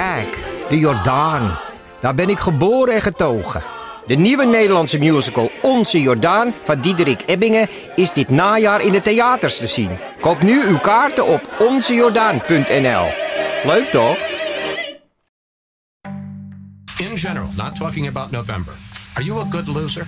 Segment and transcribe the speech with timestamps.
[0.00, 1.58] Kijk, de Jordaan.
[2.00, 3.62] Daar ben ik geboren en getogen.
[4.06, 9.58] De nieuwe Nederlandse musical Onze Jordaan van Diederik Ebbingen is dit najaar in de theaters
[9.58, 9.90] te zien.
[10.20, 13.06] Koop nu uw kaarten op onzejordaan.nl.
[13.64, 14.16] Leuk toch?
[16.98, 18.74] In general, not talking about November,
[19.14, 20.06] are you a good loser?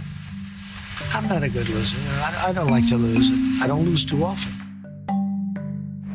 [1.14, 1.98] I'm not a good loser.
[1.98, 3.33] I, I don't like to lose.
[3.64, 4.61] I don't lose too often.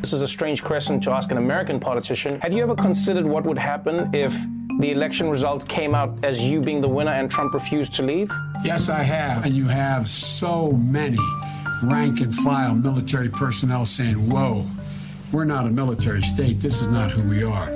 [0.08, 2.40] This is a strange question to ask an American politician.
[2.40, 4.34] Have you ever considered what would happen if
[4.78, 8.32] the election result came out as you being the winner and Trump refused to leave?
[8.64, 9.44] Yes, I have.
[9.44, 11.18] And you have so many
[11.82, 14.64] rank and file military personnel saying, whoa,
[15.30, 16.58] we're not a military state.
[16.58, 17.68] This is not who we are.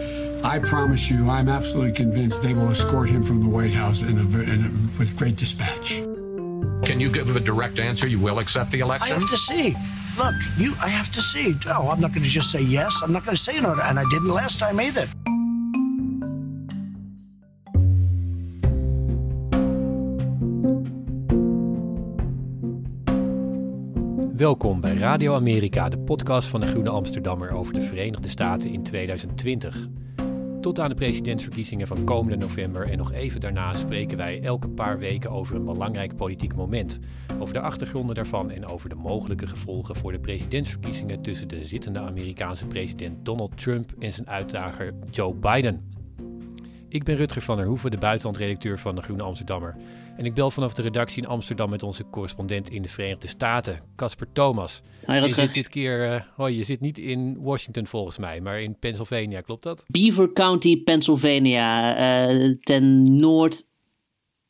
[0.42, 4.17] I promise you, I'm absolutely convinced they will escort him from the White House in
[4.17, 6.01] a, in a, with great dispatch.
[6.83, 8.07] Can you give a direct answer?
[8.09, 9.21] You will accept the I election?
[9.21, 9.77] have to see.
[10.19, 10.75] Look, you.
[10.83, 11.57] I have to see.
[11.65, 13.01] No, I'm not going to just say yes.
[13.03, 15.09] I'm not going to say no, and I didn't last time either.
[24.37, 28.83] Welkom bij Radio Amerika, de podcast van de Groene Amsterdammer over de Verenigde Staten in
[28.83, 29.89] 2020.
[30.63, 34.99] Tot aan de presidentsverkiezingen van komende november en nog even daarna spreken wij elke paar
[34.99, 36.99] weken over een belangrijk politiek moment.
[37.39, 41.99] Over de achtergronden daarvan en over de mogelijke gevolgen voor de presidentsverkiezingen tussen de zittende
[41.99, 45.92] Amerikaanse president Donald Trump en zijn uitdager Joe Biden.
[46.93, 49.77] Ik ben Rutger van der Hoeven, de buitenlandredacteur van de Groene Amsterdammer.
[50.17, 53.80] En ik bel vanaf de redactie in Amsterdam met onze correspondent in de Verenigde Staten,
[53.97, 54.83] Casper Thomas.
[55.07, 58.61] Hi, je zit dit keer, eh, hoi, je zit niet in Washington volgens mij, maar
[58.61, 59.85] in Pennsylvania, klopt dat?
[59.86, 63.03] Beaver County, Pennsylvania, eh, ten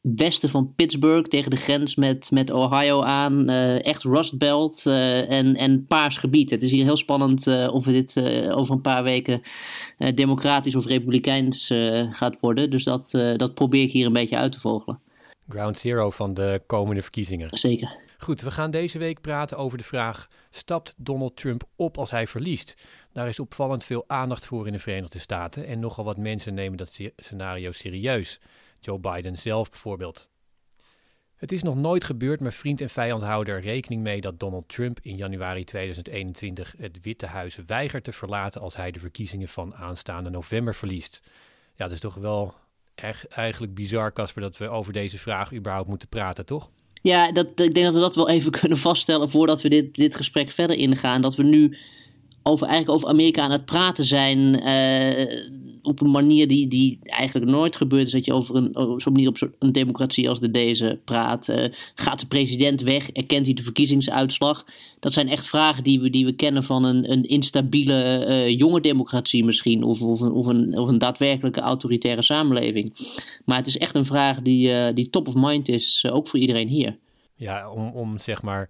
[0.02, 3.48] noordwesten van Pittsburgh, tegen de grens met, met Ohio aan.
[3.48, 6.50] eh, echt Rust Belt eh, en, en paars gebied.
[6.50, 8.20] Het is hier heel spannend eh, of dit
[8.50, 9.42] over een paar weken
[10.14, 11.66] democratisch of republikeins
[12.10, 12.70] gaat worden.
[12.70, 14.98] Dus dat, dat probeer ik hier een beetje uit te vogelen.
[15.48, 17.48] Ground zero van de komende verkiezingen.
[17.58, 17.96] Zeker.
[18.18, 22.26] Goed, we gaan deze week praten over de vraag: stapt Donald Trump op als hij
[22.26, 22.74] verliest?
[23.12, 26.78] Daar is opvallend veel aandacht voor in de Verenigde Staten en nogal wat mensen nemen
[26.78, 28.40] dat sce- scenario serieus.
[28.84, 30.30] Joe Biden zelf bijvoorbeeld.
[31.36, 34.68] Het is nog nooit gebeurd, maar vriend en vijand houden er rekening mee dat Donald
[34.68, 39.74] Trump in januari 2021 het Witte Huis weigert te verlaten als hij de verkiezingen van
[39.74, 41.20] aanstaande november verliest.
[41.76, 42.54] Ja, dat is toch wel
[42.94, 46.70] erg, eigenlijk bizar, Casper, dat we over deze vraag überhaupt moeten praten, toch?
[47.02, 50.16] Ja, dat, ik denk dat we dat wel even kunnen vaststellen voordat we dit, dit
[50.16, 51.22] gesprek verder ingaan.
[51.22, 51.76] Dat we nu
[52.42, 55.50] over, eigenlijk over Amerika aan het praten zijn eh,
[55.82, 58.12] op een manier die, die eigenlijk nooit gebeurd is.
[58.12, 61.48] Dat je over een, op zo'n manier op een democratie als de deze praat.
[61.48, 63.10] Eh, gaat de president weg?
[63.10, 64.64] Erkent hij de verkiezingsuitslag?
[65.00, 68.80] Dat zijn echt vragen die we, die we kennen van een, een instabiele eh, jonge
[68.80, 69.82] democratie misschien.
[69.82, 72.92] Of, of, een, of, een, of een daadwerkelijke autoritaire samenleving.
[73.44, 76.38] Maar het is echt een vraag die, eh, die top of mind is, ook voor
[76.38, 76.98] iedereen hier.
[77.34, 78.68] Ja, om, om zeg maar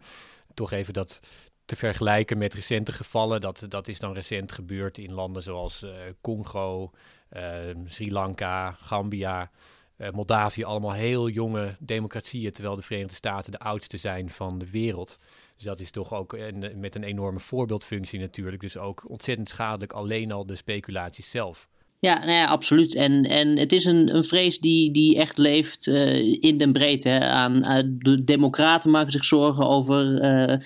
[0.54, 1.22] toch even dat
[1.64, 3.40] te vergelijken met recente gevallen.
[3.40, 5.90] Dat, dat is dan recent gebeurd in landen zoals eh,
[6.20, 6.90] Congo,
[7.28, 7.42] eh,
[7.84, 9.50] Sri Lanka, Gambia,
[9.96, 10.64] eh, Moldavië.
[10.64, 15.18] Allemaal heel jonge democratieën, terwijl de Verenigde Staten de oudste zijn van de wereld.
[15.54, 16.36] Dus dat is toch ook
[16.74, 18.62] met een enorme voorbeeldfunctie natuurlijk.
[18.62, 21.68] Dus ook ontzettend schadelijk alleen al de speculaties zelf.
[22.04, 22.94] Ja, nou ja, absoluut.
[22.94, 27.20] En, en het is een, een vrees die, die echt leeft eh, in den breedte.
[27.20, 30.58] Aan, eh, de democraten maken zich zorgen over eh,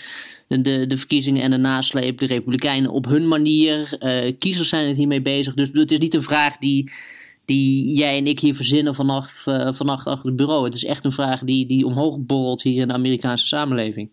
[0.48, 2.18] de, de verkiezingen en de nasleep.
[2.18, 3.98] De republikeinen op hun manier.
[4.38, 5.54] Kiezers zijn het hiermee bezig.
[5.54, 6.92] Dus het is niet een vraag die,
[7.44, 10.64] die jij en ik hier verzinnen vanaf, vannacht achter het bureau.
[10.64, 14.10] Het is echt een vraag die, die omhoog borrelt hier in de Amerikaanse samenleving.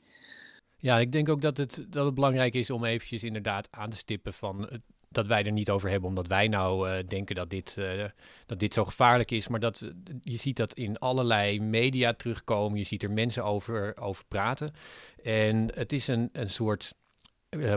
[0.78, 3.98] Ja, ik denk ook dat het, dat het belangrijk is om eventjes inderdaad aan te
[3.98, 4.81] stippen van het-
[5.13, 8.04] dat wij er niet over hebben, omdat wij nou eh, denken dat dit, eh,
[8.45, 9.48] dat dit zo gevaarlijk is.
[9.48, 9.89] Maar dat, eh,
[10.21, 12.77] je ziet dat in allerlei media terugkomen.
[12.77, 14.74] Je ziet er mensen over, over praten.
[15.24, 16.94] En het is een, een soort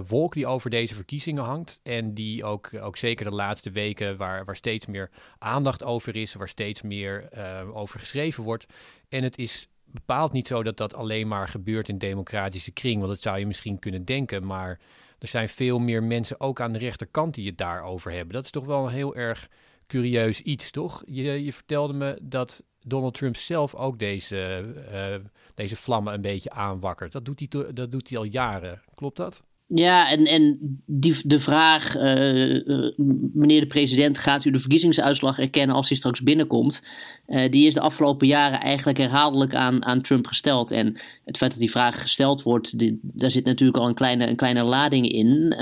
[0.06, 1.80] wolk die over deze verkiezingen hangt.
[1.82, 6.34] En die ook, ook zeker de laatste weken, waar, waar steeds meer aandacht over is,
[6.34, 7.28] waar steeds meer
[7.72, 8.66] over geschreven wordt.
[9.08, 9.68] En het is
[9.98, 12.96] bepaald niet zo dat dat alleen maar gebeurt in democratische kring.
[12.98, 14.46] Want dat zou je misschien kunnen denken.
[14.46, 14.80] Maar
[15.18, 18.34] er zijn veel meer mensen ook aan de rechterkant die het daarover hebben.
[18.34, 19.48] Dat is toch wel een heel erg
[19.86, 21.02] curieus iets, toch?
[21.06, 26.50] Je, je vertelde me dat Donald Trump zelf ook deze, uh, deze vlammen een beetje
[26.50, 27.12] aanwakkert.
[27.12, 28.82] Dat doet, hij dat doet hij al jaren.
[28.94, 29.42] Klopt dat?
[29.68, 32.92] Ja, en, en die, de vraag, uh,
[33.32, 36.82] meneer de president, gaat u de verkiezingsuitslag erkennen als hij straks binnenkomt?
[37.26, 40.72] Uh, die is de afgelopen jaren eigenlijk herhaaldelijk aan, aan Trump gesteld.
[40.72, 44.28] En het feit dat die vraag gesteld wordt, die, daar zit natuurlijk al een kleine,
[44.28, 45.54] een kleine lading in.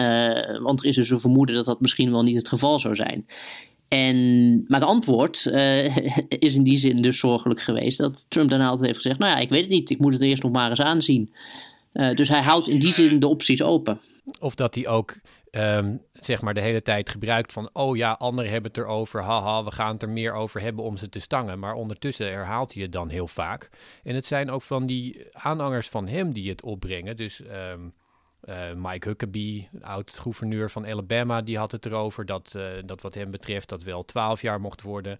[0.62, 3.26] want er is dus een vermoeden dat dat misschien wel niet het geval zou zijn.
[3.88, 5.46] En, maar het antwoord
[6.28, 9.38] is in die zin dus zorgelijk geweest dat Trump daarna altijd heeft gezegd: Nou ja,
[9.38, 11.30] ik weet het niet, ik moet het eerst nog maar eens aanzien.
[11.94, 14.00] Uh, dus hij houdt in die zin de opties open.
[14.40, 15.16] Of dat hij ook
[15.50, 17.70] um, zeg maar de hele tijd gebruikt van...
[17.72, 20.96] oh ja, anderen hebben het erover, haha, we gaan het er meer over hebben om
[20.96, 21.58] ze te stangen.
[21.58, 23.70] Maar ondertussen herhaalt hij het dan heel vaak.
[24.02, 27.16] En het zijn ook van die aanhangers van hem die het opbrengen.
[27.16, 27.40] Dus
[27.72, 27.92] um,
[28.44, 32.26] uh, Mike Huckabee, oud-gouverneur van Alabama, die had het erover...
[32.26, 35.18] dat, uh, dat wat hem betreft dat wel 12 jaar mocht worden.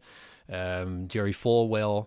[0.81, 2.05] Um, Jerry Falwell,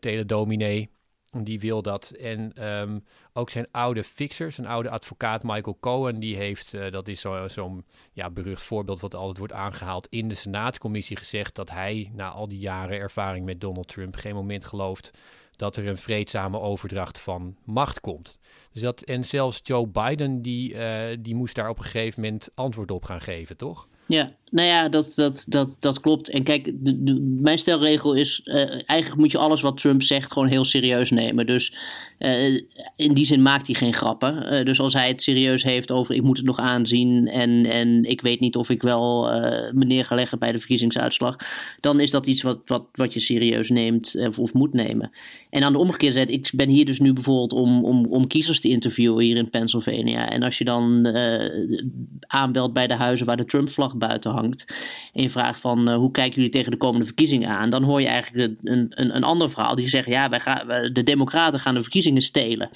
[0.00, 0.90] teledominee
[1.30, 2.10] die wil dat.
[2.10, 7.08] En um, ook zijn oude fixer, zijn oude advocaat Michael Cohen, die heeft, uh, dat
[7.08, 7.80] is zo'n zo
[8.12, 12.48] ja, berucht voorbeeld wat altijd wordt aangehaald, in de Senaatscommissie gezegd dat hij na al
[12.48, 15.10] die jaren ervaring met Donald Trump geen moment gelooft
[15.60, 18.38] dat er een vreedzame overdracht van macht komt.
[18.72, 22.50] Dus dat, en zelfs Joe Biden, die, uh, die moest daar op een gegeven moment
[22.54, 23.88] antwoord op gaan geven, toch?
[24.06, 26.28] Ja, nou ja, dat, dat, dat, dat klopt.
[26.28, 28.54] En kijk, de, mijn stelregel is: uh,
[28.86, 31.46] eigenlijk moet je alles wat Trump zegt gewoon heel serieus nemen.
[31.46, 31.74] Dus
[32.18, 32.62] uh,
[32.96, 34.54] in die zin maakt hij geen grappen.
[34.54, 38.04] Uh, dus als hij het serieus heeft over: ik moet het nog aanzien en, en
[38.04, 39.24] ik weet niet of ik wel
[39.72, 41.36] me neer ga leggen bij de verkiezingsuitslag,
[41.80, 45.10] dan is dat iets wat, wat, wat je serieus neemt of, of moet nemen.
[45.50, 48.60] En aan de omgekeerde zijde, ik ben hier dus nu bijvoorbeeld om, om, om kiezers
[48.60, 50.28] te interviewen hier in Pennsylvania.
[50.30, 51.06] En als je dan
[52.26, 54.39] aanbelt bij de huizen waar de Trump-vlag buiten hangt.
[54.44, 57.70] En je vraagt van uh, hoe kijken jullie tegen de komende verkiezingen aan?
[57.70, 61.02] Dan hoor je eigenlijk een, een, een ander verhaal die zegt ja, wij gaan, de
[61.02, 62.70] democraten gaan de verkiezingen stelen.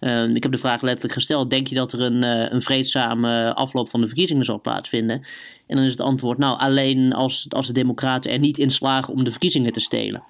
[0.00, 3.54] Uh, ik heb de vraag letterlijk gesteld: denk je dat er een, uh, een vreedzame
[3.54, 5.22] afloop van de verkiezingen zal plaatsvinden?
[5.66, 9.14] En dan is het antwoord: nou, alleen als, als de Democraten er niet in slagen
[9.14, 10.22] om de verkiezingen te stelen.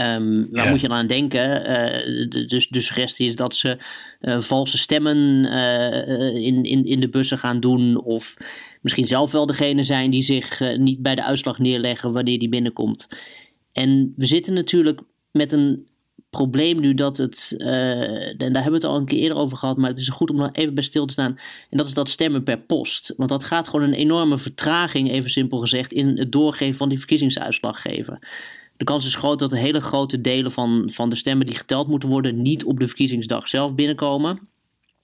[0.00, 0.70] Um, waar ja.
[0.70, 1.60] moet je dan aan denken?
[1.60, 1.74] Uh,
[2.28, 3.78] de, dus de suggestie is dat ze
[4.20, 5.44] valse stemmen
[6.34, 8.02] in, in, in de bussen gaan doen.
[8.02, 8.34] Of
[8.84, 13.08] misschien zelf wel degene zijn die zich niet bij de uitslag neerleggen wanneer die binnenkomt.
[13.72, 15.00] En we zitten natuurlijk
[15.30, 15.86] met een
[16.30, 17.54] probleem nu dat het.
[17.58, 19.76] en daar hebben we het al een keer eerder over gehad.
[19.76, 21.38] Maar het is goed om nog even bij stil te staan.
[21.70, 23.14] En dat is dat stemmen per post.
[23.16, 26.98] Want dat gaat gewoon een enorme vertraging, even simpel gezegd, in het doorgeven van die
[26.98, 28.18] verkiezingsuitslag geven.
[28.76, 32.08] De kans is groot dat hele grote delen van, van de stemmen die geteld moeten
[32.08, 34.48] worden niet op de verkiezingsdag zelf binnenkomen.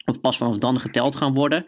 [0.04, 1.64] Of pas vanaf dan geteld gaan worden.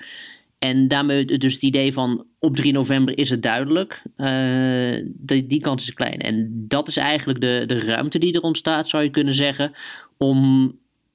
[0.62, 4.02] En daarmee dus het idee van op 3 november is het duidelijk.
[4.16, 6.18] Uh, die, die kans is klein.
[6.18, 9.72] En dat is eigenlijk de, de ruimte die er ontstaat, zou je kunnen zeggen.
[10.16, 10.72] Om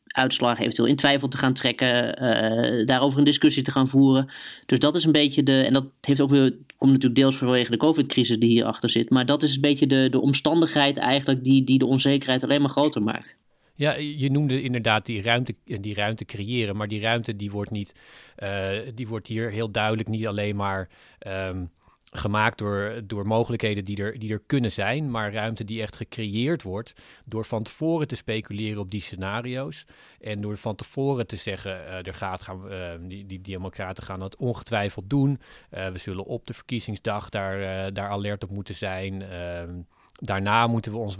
[0.08, 4.30] uitslag eventueel in twijfel te gaan trekken, uh, daarover een discussie te gaan voeren.
[4.66, 7.72] Dus dat is een beetje de, en dat heeft ook weer, komt natuurlijk deels vanwege
[7.72, 11.64] de COVID-crisis die hierachter zit, maar dat is een beetje de, de omstandigheid eigenlijk die,
[11.64, 13.36] die de onzekerheid alleen maar groter maakt.
[13.78, 17.94] Ja, je noemde inderdaad die ruimte, die ruimte creëren, maar die ruimte die wordt, niet,
[18.38, 20.90] uh, die wordt hier heel duidelijk niet alleen maar
[21.28, 21.72] um,
[22.12, 26.64] gemaakt door, door mogelijkheden die er, die er kunnen zijn, maar ruimte die echt gecreëerd
[26.64, 26.94] wordt
[27.26, 29.86] door van tevoren te speculeren op die scenario's
[30.20, 34.20] en door van tevoren te zeggen, uh, er gaat, gaan, uh, die, die democraten gaan
[34.20, 39.22] dat ongetwijfeld doen, we zullen op de verkiezingsdag daar, daar alert op moeten zijn.
[39.22, 39.80] Ehm,
[40.18, 41.18] daarna moeten we ons,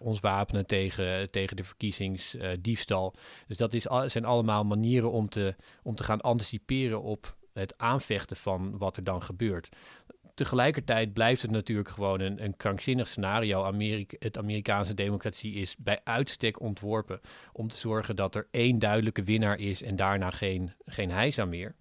[0.00, 3.14] ons wapenen tegen, tegen de verkiezingsdiefstal.
[3.46, 8.36] dus dat is, zijn allemaal manieren om te, om te gaan anticiperen op het aanvechten
[8.36, 9.68] van wat er dan gebeurt
[10.38, 13.64] tegelijkertijd blijft het natuurlijk gewoon een, een krankzinnig scenario.
[13.64, 17.20] Amerika, het Amerikaanse democratie is bij uitstek ontworpen
[17.52, 21.74] om te zorgen dat er één duidelijke winnaar is en daarna geen, geen heisa meer.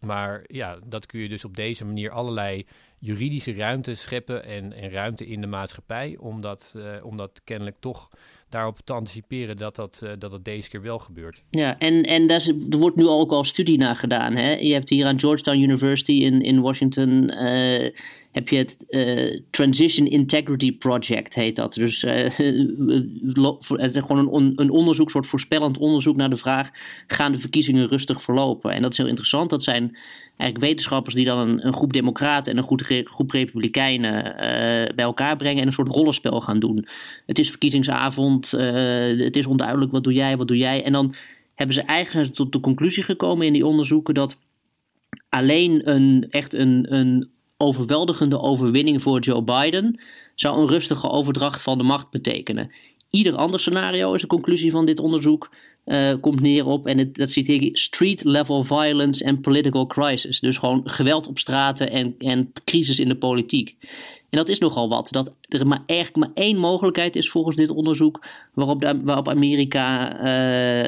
[0.00, 2.66] Maar ja, dat kun je dus op deze manier allerlei
[2.98, 8.10] juridische ruimte scheppen en, en ruimte in de maatschappij, omdat, uh, omdat kennelijk toch
[8.48, 11.42] daarop te anticiperen dat dat, uh, dat, deze keer wel gebeurt.
[11.50, 14.36] Ja, en, en daar is, er wordt nu ook al studie naar gedaan.
[14.36, 14.54] Hè?
[14.54, 17.90] Je hebt hier aan Georgetown University in, in Washington uh,
[18.32, 18.86] heb je het
[19.50, 21.74] Transition Integrity Project, heet dat.
[21.74, 22.38] Dus het
[23.94, 26.70] is gewoon een, een onderzoek, soort voorspellend onderzoek naar de vraag:
[27.06, 28.72] gaan de verkiezingen rustig verlopen?
[28.72, 29.50] En dat is heel interessant.
[29.50, 29.96] Dat zijn
[30.36, 34.22] eigenlijk wetenschappers die dan een, een groep democraten en een groep, groep Republikeinen
[34.94, 36.88] bij elkaar brengen en een soort rollenspel gaan doen.
[37.26, 40.84] Het is verkiezingsavond, het is onduidelijk wat doe jij, wat doe jij.
[40.84, 41.14] En dan
[41.54, 44.38] hebben ze eigenlijk tot de conclusie gekomen in die onderzoeken dat
[45.28, 50.00] alleen een echt een, een overweldigende overwinning voor Joe Biden
[50.34, 52.70] zou een rustige overdracht van de macht betekenen.
[53.10, 55.50] Ieder ander scenario is de conclusie van dit onderzoek.
[55.86, 60.40] Uh, komt neer op, en het, dat citeer ik, street level violence and political crisis.
[60.40, 63.76] Dus gewoon geweld op straten en, en crisis in de politiek.
[64.30, 65.08] En dat is nogal wat.
[65.10, 70.20] Dat er maar eigenlijk maar één mogelijkheid is volgens dit onderzoek waarop, waarop Amerika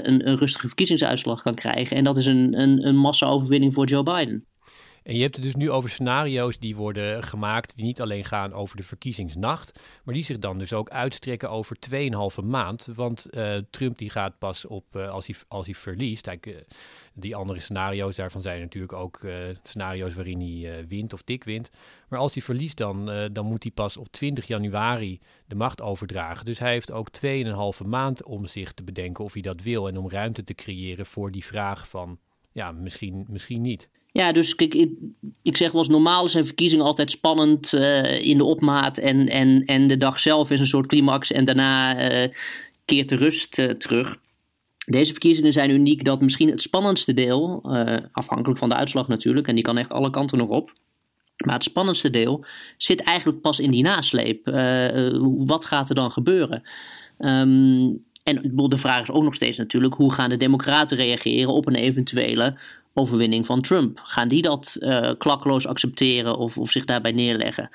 [0.07, 1.97] een, een rustige verkiezingsuitslag kan krijgen.
[1.97, 4.45] En dat is een, een, een massa-overwinning voor Joe Biden.
[5.09, 8.53] En je hebt het dus nu over scenario's die worden gemaakt, die niet alleen gaan
[8.53, 11.77] over de verkiezingsnacht, maar die zich dan dus ook uitstrekken over
[12.41, 12.89] 2,5 maand.
[12.95, 16.57] Want uh, Trump die gaat pas op, uh, als, hij, als hij verliest, hij, uh,
[17.15, 19.21] die andere scenario's, daarvan zijn natuurlijk ook
[19.63, 21.71] scenario's waarin hij wint of dik wint.
[22.09, 26.45] Maar als hij verliest dan, dan moet hij pas op 20 januari de macht overdragen.
[26.45, 27.09] Dus hij heeft ook
[27.83, 31.07] 2,5 maand om zich te bedenken of hij dat wil en om ruimte te creëren
[31.07, 32.19] voor die vraag van,
[32.53, 33.91] ja, misschien, misschien niet.
[34.19, 34.91] Ja, dus kijk, ik,
[35.43, 38.99] ik zeg wel eens, normaal zijn verkiezingen altijd spannend uh, in de opmaat.
[38.99, 42.33] En, en, en de dag zelf is een soort climax en daarna uh,
[42.85, 44.17] keert de rust uh, terug.
[44.87, 47.63] Deze verkiezingen zijn uniek dat misschien het spannendste deel,
[48.13, 50.73] afhankelijk van de uitslag natuurlijk, en die kan echt alle kanten nog op.
[51.45, 52.45] Maar het spannendste deel
[52.77, 54.47] zit eigenlijk pas in die nasleep.
[55.47, 56.63] wat gaat er dan gebeuren?
[57.19, 61.67] Um, en de vraag is ook nog steeds natuurlijk: hoe gaan de Democraten reageren op
[61.67, 62.59] een eventuele
[62.99, 64.01] overwinning van Trump.
[64.03, 67.71] Gaan die dat uh, klakkeloos accepteren of, of zich daarbij neerleggen?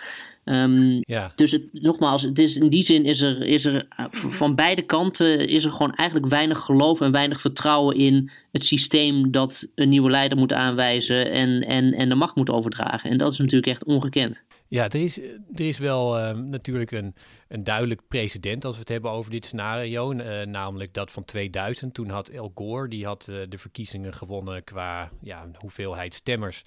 [0.46, 1.32] Um, ja.
[1.36, 4.82] Dus het, nogmaals, het is, in die zin is er, is er eh, van beide
[4.82, 9.90] kanten is er gewoon eigenlijk weinig geloof en weinig vertrouwen in het systeem dat een
[9.90, 13.10] nieuwe leider moet aanwijzen en, en, en de macht moet overdragen.
[13.10, 14.44] En dat is natuurlijk echt ongekend.
[14.74, 15.22] Ja, er is,
[15.54, 17.16] er is wel uh, natuurlijk een,
[17.48, 20.14] een duidelijk precedent als we het hebben over dit scenario.
[20.14, 21.94] Uh, namelijk dat van 2000.
[21.94, 26.64] Toen had El Gore, die had uh, de verkiezingen gewonnen qua ja, hoeveelheid stemmers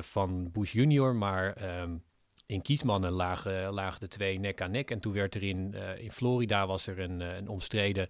[0.00, 1.14] van Bush junior.
[1.14, 2.02] Maar um,
[2.46, 4.90] in kiesmannen lagen, lagen de twee nek aan nek.
[4.90, 8.08] En toen werd er in, in Florida was er een, een omstreden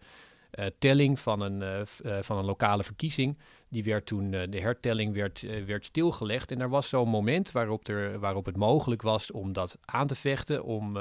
[0.78, 3.38] telling van een, uh, van een lokale verkiezing.
[3.68, 6.50] Die werd toen, de hertelling werd, werd stilgelegd.
[6.50, 10.14] En er was zo'n moment waarop, er, waarop het mogelijk was om dat aan te
[10.14, 10.98] vechten, om,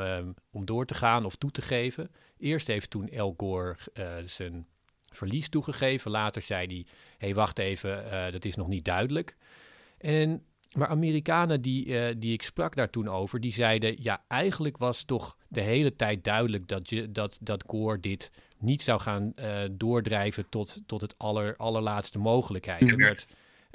[0.52, 2.12] om door te gaan of toe te geven.
[2.38, 3.76] Eerst heeft toen El Gore
[4.26, 4.68] zijn
[5.12, 6.12] verlies toegegeven.
[6.12, 6.86] Later zei hij,
[7.18, 9.36] hey, wacht even, dat is nog niet duidelijk.
[9.98, 10.46] En
[10.76, 15.04] maar Amerikanen die, uh, die ik sprak daar toen over, die zeiden: ja, eigenlijk was
[15.04, 19.60] toch de hele tijd duidelijk dat, je, dat, dat Gore dit niet zou gaan uh,
[19.72, 22.92] doordrijven tot, tot het aller, allerlaatste mogelijkheid.
[22.92, 23.28] Er werd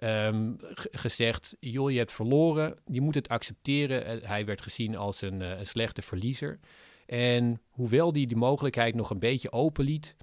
[0.03, 0.57] um,
[0.91, 4.17] gezegd: joh, je hebt verloren, je moet het accepteren.
[4.17, 6.59] Uh, hij werd gezien als een, een slechte verliezer.
[7.07, 10.15] En hoewel die mogelijkheid nog een beetje open liet,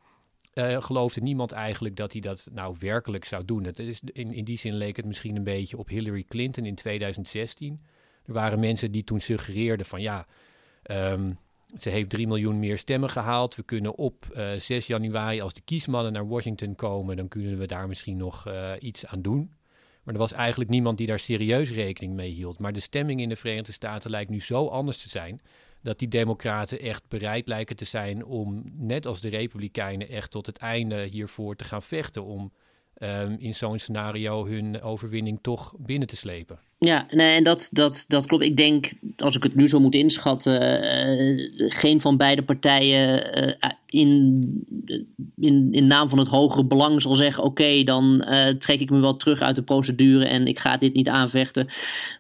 [0.58, 3.64] uh, geloofde niemand eigenlijk dat hij dat nou werkelijk zou doen.
[3.64, 6.76] Het is, in, in die zin leek het misschien een beetje op Hillary Clinton in
[6.76, 7.82] 2016.
[8.26, 10.28] Er waren mensen die toen suggereerden van ja,
[10.92, 11.38] um,
[11.78, 13.56] ze heeft 3 miljoen meer stemmen gehaald.
[13.56, 17.58] We kunnen op uh, eh, 6 januari, als de kiesmannen naar Washington komen, dan kunnen
[17.58, 19.52] we daar misschien nog uh, iets aan doen.
[20.04, 22.60] Maar er was eigenlijk niemand die daar serieus rekening mee hield.
[22.60, 25.42] Maar de stemming in de Verenigde Staten lijkt nu zo anders te zijn
[25.88, 30.46] dat die democraten echt bereid lijken te zijn om, net als de republikeinen, echt tot
[30.46, 32.24] het einde hiervoor te gaan vechten.
[32.24, 32.52] Om
[33.00, 36.60] um, in zo'n scenario hun overwinning toch binnen te slepen.
[36.80, 38.44] Ja, nee, en dat, dat, dat klopt.
[38.44, 43.72] Ik denk, als ik het nu zo moet inschatten, uh, geen van beide partijen uh,
[43.86, 44.44] in,
[45.36, 49.00] in, in naam van het hogere belang zal zeggen: Oké, dan uh, trek ik me
[49.00, 51.68] wel terug uit de procedure en ik ga dit niet aanvechten.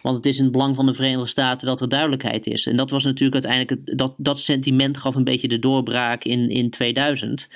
[0.01, 2.65] Want het is in het belang van de Verenigde Staten dat er duidelijkheid is.
[2.65, 6.69] En dat was natuurlijk uiteindelijk, dat, dat sentiment gaf een beetje de doorbraak in, in
[6.69, 7.47] 2000.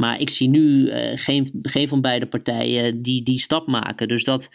[0.00, 4.08] Maar ik zie nu uh, geen, geen van beide partijen die die stap maken.
[4.08, 4.50] Dus dat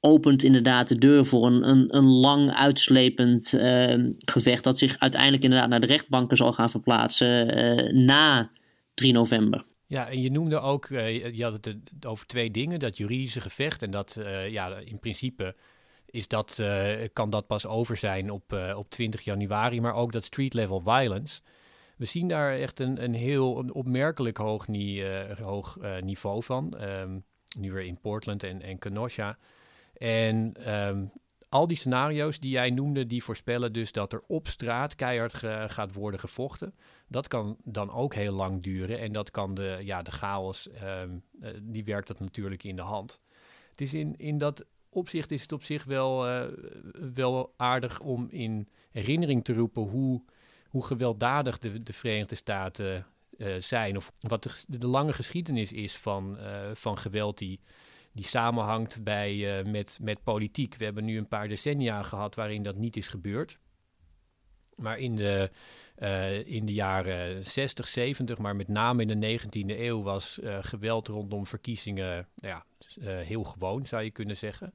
[0.00, 4.64] opent inderdaad de deur voor een, een, een lang uitslepend uh, gevecht.
[4.64, 8.50] Dat zich uiteindelijk inderdaad naar de rechtbanken zal gaan verplaatsen uh, na
[8.94, 9.64] 3 november.
[9.86, 10.86] Ja, en je noemde ook,
[11.32, 12.78] je had het over twee dingen.
[12.78, 15.54] Dat juridische gevecht en dat ja, in principe
[16.06, 16.64] is dat,
[17.12, 19.80] kan dat pas over zijn op, op 20 januari.
[19.80, 21.40] Maar ook dat street level violence
[21.96, 26.82] we zien daar echt een, een heel een opmerkelijk hoog, uh, hoog uh, niveau van.
[26.82, 27.24] Um,
[27.58, 29.38] nu weer in Portland en, en Kenosha.
[29.94, 31.12] En um,
[31.48, 35.34] al die scenario's die jij noemde, die voorspellen dus dat er op straat keihard
[35.72, 36.74] gaat worden gevochten.
[37.08, 38.98] Dat kan dan ook heel lang duren.
[38.98, 40.68] En dat kan de, ja, de chaos,
[41.02, 43.20] um, uh, die werkt dat natuurlijk in de hand.
[43.70, 46.26] Het is in, in dat opzicht is het op zich wel,
[47.14, 50.22] wel aardig om in herinnering te roepen hoe,
[50.74, 53.06] hoe gewelddadig de, de Verenigde Staten
[53.38, 53.96] uh, zijn.
[53.96, 57.60] Of wat de, de, lange geschiedenis is van, uh, van geweld die,
[58.12, 60.76] die samenhangt bij, met, met politiek.
[60.76, 63.58] We hebben nu een paar decennia gehad waarin dat niet is gebeurd.
[64.76, 65.50] Maar in de,
[66.44, 71.46] in de jaren 60, 70, maar met name in de 19e eeuw was geweld rondom
[71.46, 72.64] verkiezingen ja,
[73.04, 74.74] heel gewoon, zou je kunnen zeggen.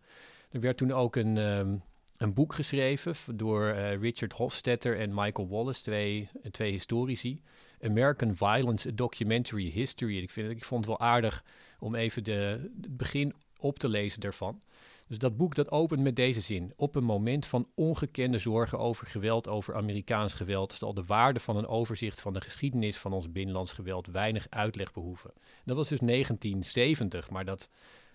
[0.52, 1.84] Er werd toen ook een, um,
[2.20, 7.42] een boek geschreven door Richard Hofstetter en Michael Wallace, twee, twee historici.
[7.82, 10.18] American Violence, a Documentary History.
[10.18, 11.44] Ik, vind, ik vond het wel aardig
[11.80, 14.62] om even de, het begin op te lezen daarvan.
[15.08, 16.74] Dus dat boek dat opent met deze zin.
[16.76, 21.58] Op een moment van ongekende zorgen over geweld, over Amerikaans geweld, zal de waarde van
[21.58, 25.34] een overzicht van de geschiedenis van ons binnenlands geweld weinig uitleg behoeven.
[25.66, 27.70] Dat was dus 1970, maar dat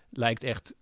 [0.09, 0.73] lijkt echt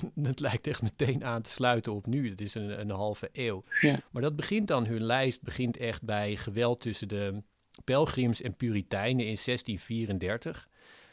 [0.22, 2.30] het lijkt echt meteen aan te sluiten op nu.
[2.30, 3.64] Het is een, een halve eeuw.
[3.80, 4.00] Ja.
[4.10, 7.42] Maar dat begint dan, hun lijst begint echt bij geweld tussen de
[7.84, 10.68] pelgrims en puriteinen in 1634.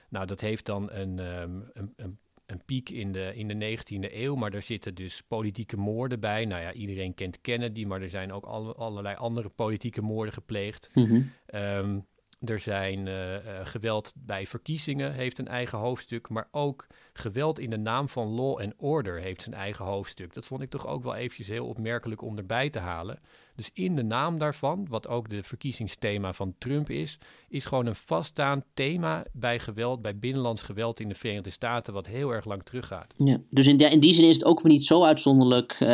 [0.10, 2.20] Nou, dat heeft dan een, um, een, een
[2.50, 6.46] een piek in de, in de 19e eeuw, maar er zitten dus politieke moorden bij.
[6.46, 10.90] Nou ja, iedereen kent Kennedy, maar er zijn ook alle, allerlei andere politieke moorden gepleegd.
[10.94, 12.06] Mm um,
[12.40, 16.30] er zijn uh, uh, geweld bij verkiezingen, heeft een eigen hoofdstuk.
[16.30, 20.34] Maar ook geweld in de naam van law and order heeft zijn eigen hoofdstuk.
[20.34, 23.20] Dat vond ik toch ook wel eventjes heel opmerkelijk om erbij te halen.
[23.60, 27.18] Dus in de naam daarvan, wat ook de verkiezingsthema van Trump is,
[27.50, 32.08] is gewoon een vaststaand thema bij geweld, bij binnenlands geweld in de Verenigde Staten, wat
[32.08, 33.14] heel erg lang teruggaat.
[33.18, 35.90] Ja, dus in, in die zin is het ook niet zo uitzonderlijk, uh,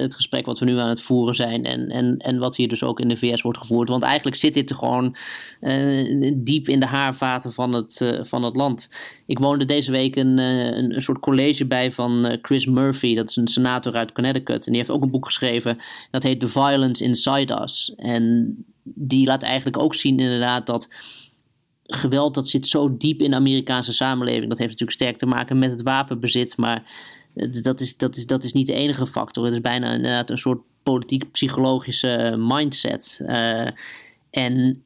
[0.00, 2.82] het gesprek wat we nu aan het voeren zijn en, en, en wat hier dus
[2.82, 3.88] ook in de VS wordt gevoerd.
[3.88, 5.16] Want eigenlijk zit dit gewoon
[5.60, 8.88] uh, diep in de haarvaten van het, van het land.
[9.26, 13.36] Ik woonde deze week een, een, een, soort college bij van Chris Murphy, dat is
[13.36, 14.66] een senator uit Connecticut.
[14.66, 15.78] En die heeft ook een boek geschreven,
[16.10, 17.92] dat heet The Violence Inside Us.
[17.96, 20.88] En die laat eigenlijk ook zien inderdaad dat
[21.82, 24.48] geweld dat zit zo diep in de Amerikaanse samenleving.
[24.48, 26.82] Dat heeft natuurlijk sterk te maken met het wapenbezit, maar
[27.62, 29.44] dat is, dat is, dat is niet de enige factor.
[29.44, 33.20] Het is bijna inderdaad een soort politiek-psychologische mindset.
[33.22, 33.68] Uh,
[34.30, 34.82] en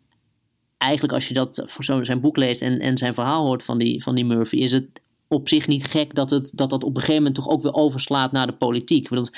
[0.79, 4.03] eigenlijk als je dat voor zijn boek leest en, en zijn verhaal hoort van die,
[4.03, 5.00] van die Murphy, is het
[5.33, 7.75] op zich niet gek dat, het, dat dat op een gegeven moment toch ook weer
[7.75, 9.09] overslaat naar de politiek.
[9.09, 9.31] Want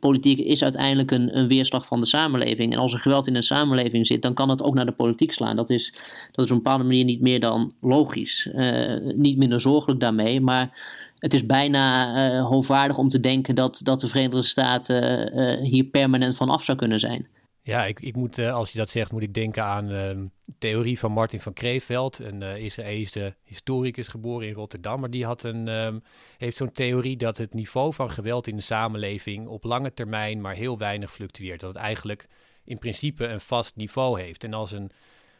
[0.00, 2.72] politiek is uiteindelijk een, een weerslag van de samenleving.
[2.72, 5.32] En als er geweld in een samenleving zit, dan kan het ook naar de politiek
[5.32, 5.56] slaan.
[5.56, 5.92] Dat is,
[6.32, 8.48] dat is op een bepaalde manier niet meer dan logisch.
[8.54, 10.70] Uh, niet minder zorgelijk daarmee, maar
[11.18, 15.84] het is bijna uh, hoogwaardig om te denken dat, dat de Verenigde Staten uh, hier
[15.84, 17.26] permanent van af zou kunnen zijn.
[17.70, 20.98] Ja, ik, ik moet, uh, als je dat zegt, moet ik denken aan de theorie
[20.98, 25.00] van Martin van Kreeveld, een uh, Israëlische historicus geboren in Rotterdam.
[25.00, 26.02] Maar die had een, um,
[26.38, 30.54] heeft zo'n theorie dat het niveau van geweld in de samenleving op lange termijn maar
[30.54, 31.60] heel weinig fluctueert.
[31.60, 32.26] Dat het eigenlijk
[32.64, 34.44] in principe een vast niveau heeft.
[34.44, 34.90] En als een,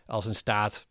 [0.07, 0.87] als een staat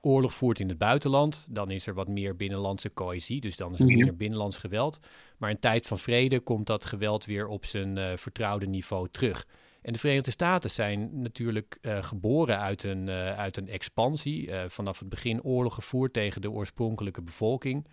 [0.00, 3.40] oorlog voert in het buitenland, dan is er wat meer binnenlandse cohesie.
[3.40, 3.94] Dus dan is er Mhm.
[3.94, 4.98] minder binnenlands geweld.
[5.36, 9.46] Maar in tijd van vrede komt dat geweld weer op zijn uh, vertrouwde niveau terug.
[9.82, 14.46] En de Verenigde Staten zijn natuurlijk uh, geboren uit een, uh, uit een expansie.
[14.46, 17.86] Uh, vanaf het begin oorlog gevoerd tegen de oorspronkelijke bevolking.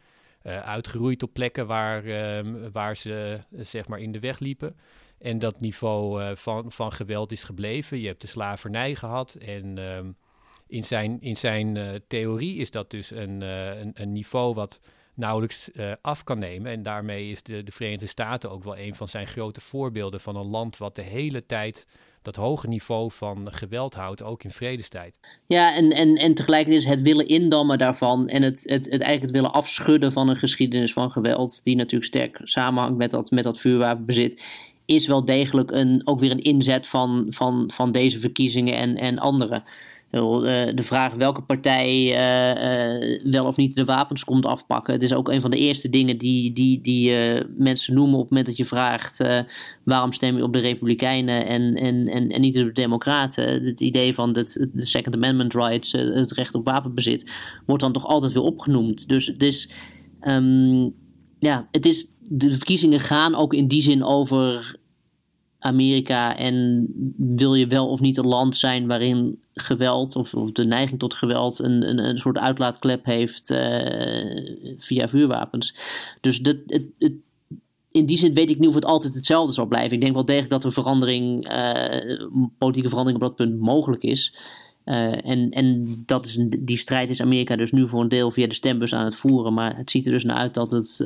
[0.43, 4.75] uitgeroeid op plekken waar, ehm, waar ze zeg maar in de weg liepen.
[5.19, 7.99] En dat niveau van, van geweld is gebleven.
[7.99, 9.33] Je hebt de slavernij gehad.
[9.33, 10.11] En ehm,
[10.67, 14.79] in zijn, in zijn theorie is dat dus een, een, een niveau wat
[15.17, 16.71] nauwelijks uh, af kan nemen.
[16.71, 20.35] En daarmee is de, de Verenigde Staten ook wel een van zijn grote voorbeelden van
[20.35, 21.87] een land wat de hele tijd
[22.21, 25.19] dat hoge niveau van geweld houdt, ook in vredestijd.
[25.45, 29.21] Ja, en, en, en tegelijkertijd is het willen indammen daarvan en het, het, het eigenlijk
[29.21, 33.43] het willen afschudden van een geschiedenis van geweld, die natuurlijk sterk samenhangt met dat, met
[33.43, 34.43] dat vuurwapenbezit,
[34.85, 39.17] is wel degelijk een, ook weer een inzet van, van, van deze verkiezingen en, en
[39.17, 39.63] andere.
[40.09, 44.93] De vraag welke partij uh, uh, wel of niet de wapens komt afpakken.
[44.93, 47.13] Het is ook een van de eerste dingen die, die, die
[47.57, 49.23] mensen noemen op het moment dat je vraagt
[49.83, 53.63] waarom stem je op de Republikeinen en, en, en, en niet op de Democraten.
[53.63, 57.31] Het idee van de Second Amendment rights, het recht op wapenbezit,
[57.65, 59.07] wordt dan toch altijd weer opgenoemd.
[59.07, 59.71] Dus het is,
[60.21, 60.93] um,
[61.39, 64.75] ja, het is, de verkiezingen gaan ook in die zin over
[65.59, 70.99] Amerika en wil je wel of niet een land zijn waarin geweld of, de neiging
[70.99, 75.75] tot geweld een, een, een soort uitlaatklep heeft uh, via vuurwapens.
[76.21, 77.13] Dus dat, het,
[77.91, 79.93] in die zin weet ik niet of het altijd hetzelfde zal blijven.
[79.93, 84.35] Ik denk wel degelijk dat er verandering, uh, politieke verandering op dat punt mogelijk is.
[84.83, 88.47] en en dat is een, die strijd is Amerika dus nu voor een deel via
[88.47, 89.53] de stembus aan het voeren.
[89.53, 91.03] Maar het ziet er dus naar uit dat het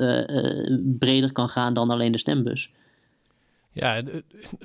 [1.00, 2.72] breder kan gaan dan alleen de stembus.
[3.72, 4.04] Ja,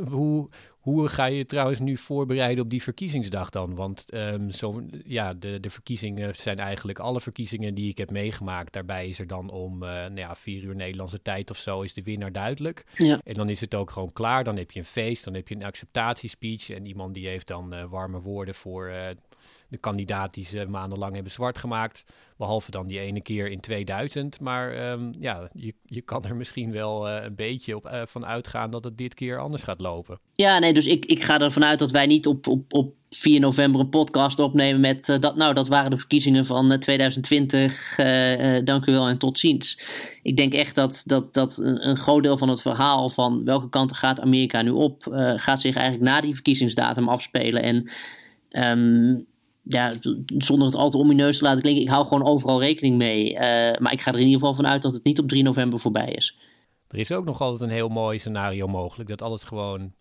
[0.09, 0.49] hoe,
[0.87, 3.75] hoe ga je trouwens nu voorbereiden op die verkiezingsdag dan?
[3.75, 8.73] Want um, zo, ja, de, de verkiezingen zijn eigenlijk alle verkiezingen die ik heb meegemaakt.
[8.73, 11.95] Daarbij is er dan om uh, nou ja, vier uur Nederlandse tijd of zo is
[11.95, 12.85] de winnaar duidelijk.
[12.97, 13.21] Ja.
[13.25, 14.45] En dan is het ook gewoon klaar.
[14.45, 16.71] Dan heb je een feest, dan heb je een acceptatiespeech.
[16.71, 19.09] En iemand die heeft dan uh, warme woorden voor uh,
[19.69, 22.05] de kandidaat die ze maandenlang hebben zwart gemaakt.
[22.37, 24.41] Behalve dan die ene keer in 2000.
[24.41, 28.27] Maar um, ja, je, je kan er misschien wel uh, een beetje op, uh, van
[28.27, 30.19] uitgaan dat het dit keer anders gaat lopen.
[30.33, 33.41] Ja, nee, dus ik, ik ga ervan uit dat wij niet op, op, op 4
[33.41, 35.37] november een podcast opnemen met uh, dat.
[35.37, 37.95] Nou, dat waren de verkiezingen van 2020.
[38.65, 39.81] dank u wel en tot ziens.
[40.23, 43.69] Ik denk echt dat, dat, dat een, een groot deel van het verhaal van welke
[43.69, 45.03] kant gaat Amerika nu op,
[45.37, 47.63] gaat zich eigenlijk na die verkiezingsdatum afspelen.
[47.63, 47.91] En.
[48.51, 49.27] Um,
[49.69, 49.93] ja,
[50.39, 53.33] zonder het al te omineus te laten klinken, ik hou gewoon overal rekening mee.
[53.33, 53.39] Uh,
[53.79, 55.79] maar ik ga er in ieder geval van uit dat het niet op 3 november
[55.79, 56.39] voorbij is.
[56.89, 59.09] Er is ook nog altijd een heel mooi scenario mogelijk.
[59.09, 59.93] Dat alles gewoon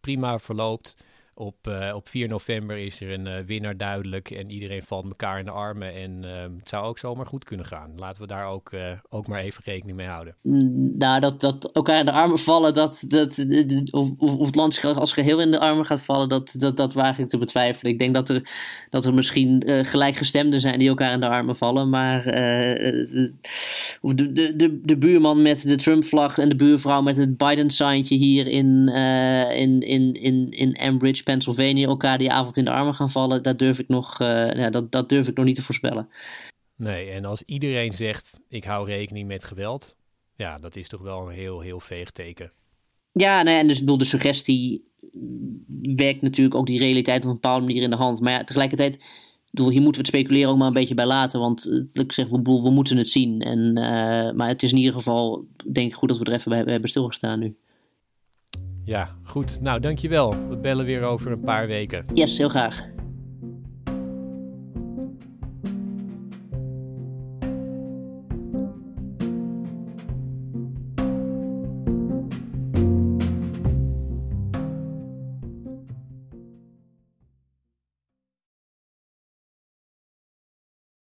[0.00, 1.04] prima verloopt.
[1.36, 5.38] Op, uh, op 4 november is er een uh, winnaar duidelijk en iedereen valt elkaar
[5.38, 5.94] in de armen.
[5.94, 7.92] En uh, het zou ook zomaar goed kunnen gaan.
[7.96, 8.72] Laten we daar ook,
[9.08, 10.34] ook maar even rekening mee houden.
[10.42, 13.44] Mm, nou, dat, dat elkaar in de armen vallen, dat, dat,
[13.90, 17.18] of, of het land als geheel in de armen gaat vallen, dat, dat, dat waag
[17.18, 17.92] ik te betwijfelen.
[17.92, 18.50] Ik denk dat er,
[18.90, 21.88] dat er misschien gelijkgestemden zijn die elkaar in de armen vallen.
[21.88, 28.14] Maar de, de, de, de buurman met de Trump-vlag en de buurvrouw met het Biden-signtje
[28.14, 28.88] hier in,
[29.54, 33.58] in, in, in, in Ambridge Pennsylvania elkaar die avond in de armen gaan vallen, dat
[33.58, 36.08] durf ik nog, uh, ja, dat, dat durf ik nog niet te voorspellen.
[36.76, 39.96] Nee, en als iedereen zegt ik hou rekening met geweld,
[40.36, 42.52] ja, dat is toch wel een heel, heel veeg teken.
[43.12, 44.84] Ja, nee, en dus bedoel, de suggestie
[45.96, 48.20] werkt natuurlijk ook die realiteit op een bepaalde manier in de hand.
[48.20, 48.98] Maar ja, tegelijkertijd,
[49.50, 51.40] bedoel, hier moeten we het speculeren ook maar een beetje bij laten.
[51.40, 53.40] Want uh, ik zeg, we, we moeten het zien.
[53.40, 56.50] En, uh, maar het is in ieder geval, denk ik, goed dat we er even
[56.50, 57.56] bij hebben stilgestaan nu.
[58.84, 59.60] Ja, goed.
[59.60, 60.48] Nou, dankjewel.
[60.48, 62.04] We bellen weer over een paar weken.
[62.14, 62.93] Yes, heel graag.